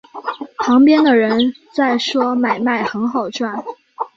[0.57, 3.63] 旁边的人在说买卖很好赚